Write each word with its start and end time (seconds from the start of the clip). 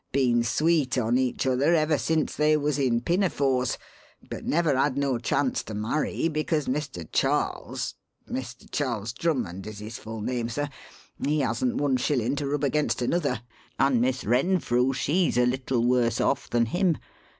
Been 0.11 0.43
sweet 0.43 0.97
on 0.97 1.19
each 1.19 1.45
other 1.45 1.75
ever 1.75 1.99
since 1.99 2.35
they 2.35 2.57
was 2.57 2.79
in 2.79 3.01
pinafores; 3.01 3.77
but 4.31 4.47
never 4.47 4.75
had 4.75 4.97
no 4.97 5.19
chance 5.19 5.61
to 5.61 5.75
marry 5.75 6.27
because 6.27 6.65
Mr. 6.65 7.07
Charles 7.11 7.93
Mr. 8.27 8.65
Charles 8.71 9.13
Drummond 9.13 9.67
is 9.67 9.77
his 9.77 9.99
full 9.99 10.21
name, 10.21 10.49
sir 10.49 10.69
he 11.23 11.41
hasn't 11.41 11.75
one 11.75 11.97
shillin' 11.97 12.35
to 12.37 12.47
rub 12.47 12.63
against 12.63 13.03
another, 13.03 13.43
and 13.77 14.01
Miss 14.01 14.23
Renfrew 14.25 14.91
she's 14.91 15.37
a 15.37 15.45
little 15.45 15.85
worse 15.85 16.19
off 16.19 16.49
than 16.49 16.65
him. 16.65 16.97